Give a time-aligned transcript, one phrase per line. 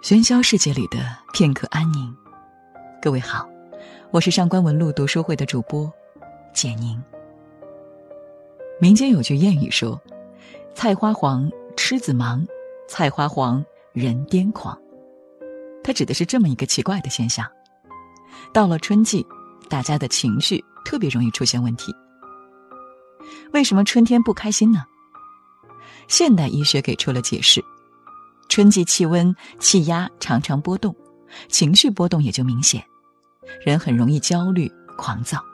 [0.00, 0.98] 喧嚣世界里的
[1.32, 2.14] 片刻安宁。
[3.02, 3.48] 各位好，
[4.12, 5.92] 我是上官文露读书会的主播
[6.54, 7.02] 简宁。
[8.80, 10.00] 民间有句谚语说
[10.72, 12.46] ：“菜花黄，痴子忙；
[12.88, 13.62] 菜花黄，
[13.92, 14.78] 人癫狂。”
[15.82, 17.44] 它指的是这么一个奇怪的现象：
[18.52, 19.26] 到了春季，
[19.68, 21.92] 大家的情绪特别容易出现问题。
[23.52, 24.84] 为什么春天不开心呢？
[26.06, 27.62] 现代医学给出了解释。
[28.48, 30.94] 春季气温、气压常常波动，
[31.48, 32.82] 情绪波动也就明显，
[33.64, 35.44] 人很容易焦虑、狂躁。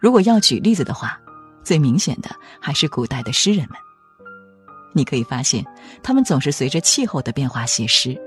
[0.00, 1.18] 如果要举例子的话，
[1.62, 3.78] 最明显的还是古代的诗人们。
[4.92, 5.64] 你可以发现，
[6.02, 8.18] 他们总是随着气候的变化写诗。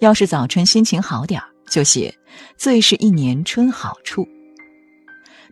[0.00, 2.14] 要是早春心情好点儿，就写
[2.58, 4.22] “最是一年春好处”；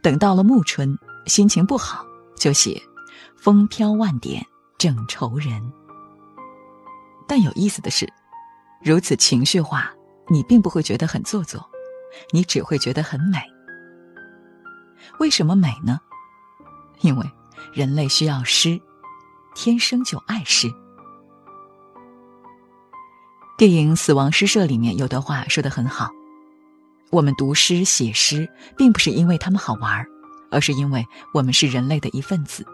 [0.03, 2.05] 等到了暮春，心情不好，
[2.37, 2.81] 就写
[3.37, 4.45] “风飘万点
[4.79, 5.61] 正愁人”。
[7.31, 8.13] 但有意思的是，
[8.83, 9.89] 如此情绪化，
[10.29, 11.65] 你并不会觉得很做作，
[12.33, 13.39] 你只会觉得很美。
[15.21, 16.01] 为什么美呢？
[17.03, 17.25] 因为
[17.73, 18.81] 人类需要诗，
[19.55, 20.69] 天生就爱诗。
[23.57, 26.11] 电影《死亡诗社》里面有段话说的很好：
[27.11, 30.05] 我们读诗写诗，并不是因为他们好玩，
[30.51, 32.67] 而是因为我们是人类的一份子，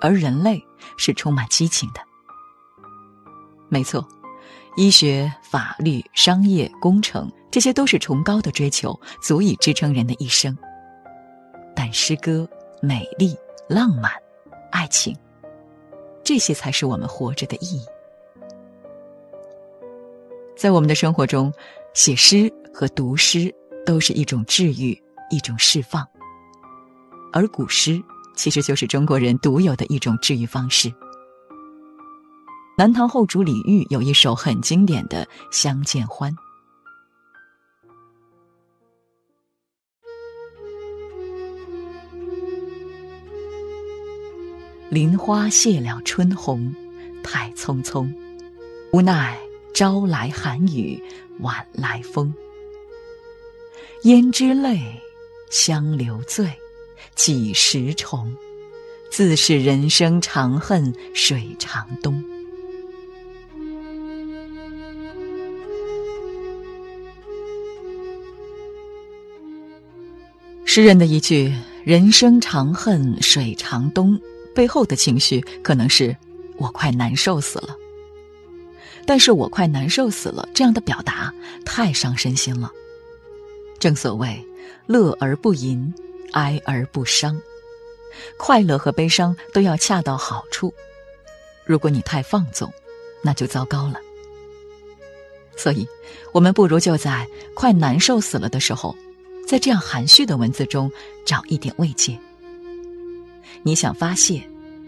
[0.00, 2.00] 而人类是充满激情的。
[3.70, 4.06] 没错，
[4.76, 10.56] 医学、法律、商业、工程，这些都是崇高的追求，足以支撑人的一生。
[11.74, 12.46] 但诗歌、
[12.82, 13.34] 美丽、
[13.68, 14.10] 浪漫、
[14.72, 15.16] 爱情，
[16.24, 17.86] 这些才是我们活着的意义。
[20.56, 21.50] 在我们的生活中，
[21.94, 23.54] 写诗和读诗
[23.86, 26.06] 都是一种治愈，一种释放。
[27.32, 28.02] 而古诗
[28.34, 30.92] 其实就是中国人独有的一种治愈方式。
[32.80, 36.32] 南唐后主李煜有一首很经典的《相见欢》
[44.88, 46.74] ：“林花谢了春红，
[47.22, 48.10] 太匆匆。
[48.94, 49.38] 无奈
[49.74, 50.98] 朝来寒雨
[51.40, 52.32] 晚来风。
[54.04, 54.98] 胭脂泪，
[55.50, 56.48] 相留醉，
[57.14, 58.34] 几时重？
[59.10, 62.24] 自是人生长恨水长东。”
[70.72, 74.16] 诗人的一句“人生长恨水长东”
[74.54, 76.16] 背后的情绪，可能是
[76.58, 77.76] 我快难受死了。
[79.04, 82.70] 但是我快难受死了这样的表达太伤身心了。
[83.80, 84.40] 正所谓
[84.86, 85.92] “乐而不淫，
[86.34, 87.36] 哀而不伤”，
[88.38, 90.72] 快乐和悲伤都要恰到好处。
[91.64, 92.72] 如果你太放纵，
[93.24, 93.94] 那就糟糕了。
[95.56, 95.84] 所以，
[96.30, 98.94] 我们不如就在快难受死了的时候。
[99.46, 100.90] 在这样含蓄的文字中
[101.24, 102.18] 找一点慰藉。
[103.62, 104.42] 你想发泄，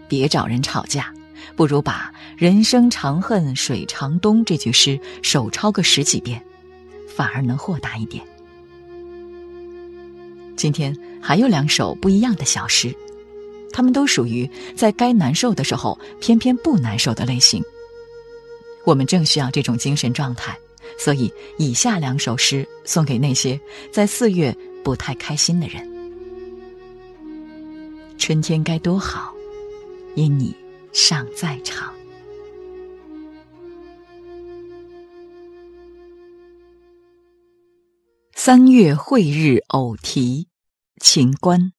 [0.07, 1.13] 别找人吵架，
[1.55, 6.43] 不如把“人生长恨水长东”这句诗手抄个十几遍，
[7.07, 8.23] 反而能豁达一点。
[10.55, 12.95] 今天还有两首不一样的小诗，
[13.71, 17.61] 他们都属于在该难受的时候偏偏不难受的类型。
[18.85, 20.57] 我们正需要这种精神状态。
[20.97, 23.59] 所以，以下两首诗送给那些
[23.91, 25.89] 在四月不太开心的人。
[28.17, 29.33] 春天该多好，
[30.15, 30.55] 因你
[30.93, 31.93] 尚在场。
[38.35, 40.47] 三月晦日偶题，
[40.99, 41.71] 秦观。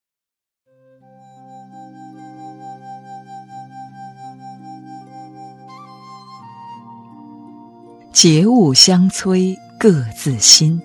[8.25, 10.81] 节物相催各自新，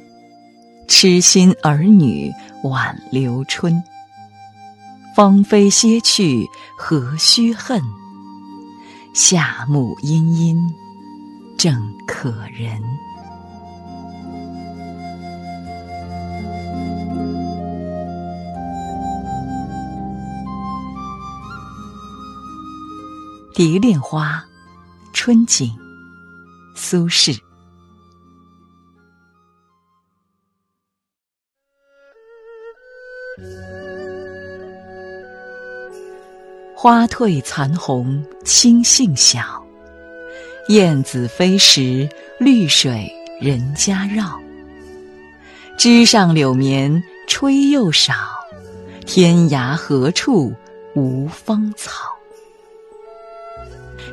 [0.89, 2.29] 痴心儿女
[2.65, 3.81] 晚留春。
[5.15, 6.45] 芳菲歇去
[6.77, 7.81] 何须恨？
[9.13, 10.57] 夏木阴阴
[11.57, 12.77] 正可人。
[23.55, 24.43] 蝶恋花，
[25.13, 25.73] 春景。
[26.81, 27.37] 苏轼。
[36.73, 39.61] 花褪残红青杏小，
[40.69, 42.07] 燕子飞时
[42.39, 43.11] 绿水
[43.41, 44.39] 人家绕。
[45.77, 48.13] 枝上柳绵吹又少，
[49.05, 50.55] 天涯何处
[50.95, 52.18] 无芳草。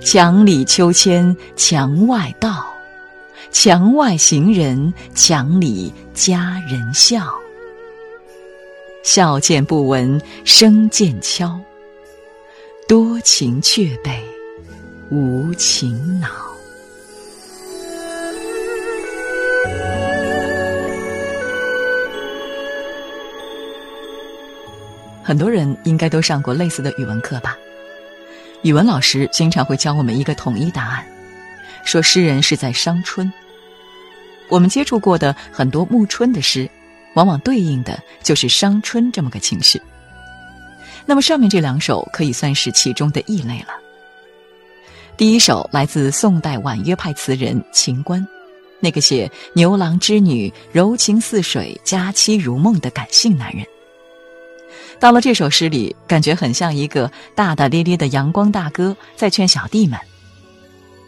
[0.07, 2.65] 墙里秋千墙外道，
[3.51, 7.27] 墙外行人，墙里佳人笑。
[9.03, 11.59] 笑渐不闻声渐悄，
[12.87, 14.23] 多情却被
[15.11, 16.29] 无情恼。
[25.25, 27.59] 很多人应该都上过类似的语文课吧？
[28.67, 31.07] 语文老师经常会教我们一个统一答案，
[31.85, 33.33] 说诗人是在伤春。
[34.49, 36.69] 我们接触过的很多暮春的诗。
[37.15, 39.81] 往往对应的就是伤春这么个情绪。
[41.07, 43.69] 那么上面这两首可以算是其中的异类了。
[45.17, 48.27] 第一首来自宋代婉约派词人秦观，
[48.81, 53.65] 那个写牛郎织女柔情似水、佳期如梦的感性男人。
[54.99, 59.99] 到了这首诗里，感觉很像一个大大咧咧的阳光大哥在劝小弟们：“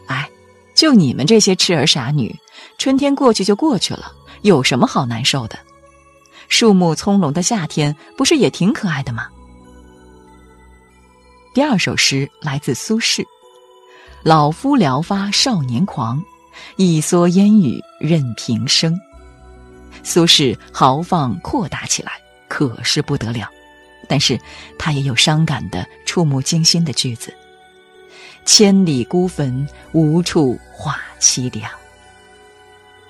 [0.06, 0.28] 哎，
[0.74, 2.34] 就你们这些痴儿傻女，
[2.76, 4.12] 春天过去就过去了，
[4.42, 5.58] 有什么好难受的？”
[6.48, 9.26] 树木葱茏的夏天，不是也挺可爱的吗？
[11.54, 13.24] 第二首诗来自苏轼
[14.22, 16.22] ：“老夫聊发少年狂，
[16.76, 18.98] 一蓑烟雨任平生。”
[20.04, 22.12] 苏轼豪放阔达起来，
[22.48, 23.48] 可是不得了。
[24.08, 24.40] 但是
[24.78, 27.32] 他也有伤感的、触目惊心的句子
[28.44, 31.70] ：“千里孤坟，无处话凄凉。”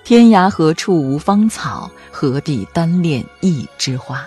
[0.04, 4.26] 天涯何处无芳草，何必单恋一枝花？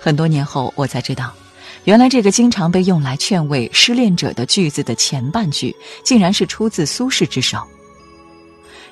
[0.00, 1.34] 很多年后，我才知道，
[1.84, 7.58] 原来这个经常被用来劝慰失恋者的句子的前半句，竟然是出自苏轼之手。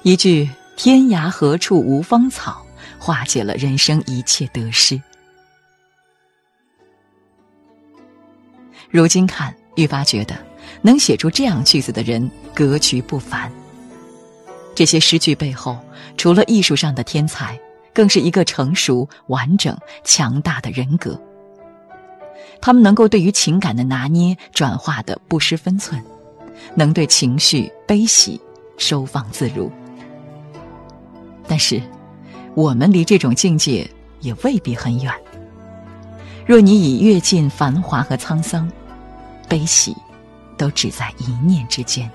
[0.03, 2.67] 一句“天涯何处无芳草”，
[2.99, 5.01] 化解了人生一切得失。
[8.93, 10.37] 如今看，愈发觉得，
[10.83, 13.51] 能写出这样句子的人，格局不凡。
[14.75, 15.79] 这些诗句背后，
[16.19, 17.59] 除了艺术上的天才，
[17.95, 19.75] 更是一个成熟、完整、
[20.05, 21.19] 强大的人格。
[22.61, 25.99] 他们能够对于情感的拿捏、转化的不失分寸，
[26.75, 28.39] 能对情绪悲喜
[28.77, 29.73] 收放自如。
[31.49, 31.81] 但是，
[32.55, 33.91] 我们离这种境界
[34.21, 35.11] 也未必很远。
[36.45, 38.71] 若你已阅尽繁华和沧桑，
[39.53, 39.95] 悲喜，
[40.57, 42.11] 都只在一念之间。